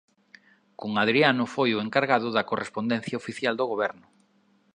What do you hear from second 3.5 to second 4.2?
do goberno.